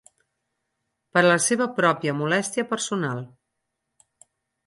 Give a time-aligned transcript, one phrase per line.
[1.17, 3.21] Per a la seva pròpia molèstia personal.